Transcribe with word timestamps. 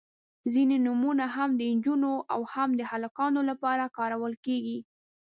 •ځینې 0.53 0.77
نومونه 0.85 1.25
هم 1.35 1.49
د 1.55 1.61
نجونو 1.75 2.11
او 2.33 2.41
هم 2.53 2.69
د 2.79 2.81
هلکانو 2.91 3.41
لپاره 3.49 3.85
کارول 3.97 4.33
کیږي. 4.45 4.77